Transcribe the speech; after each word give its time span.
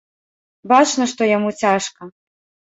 Бачна, 0.71 1.07
што 1.13 1.29
яму 1.37 1.49
цяжка. 1.63 2.13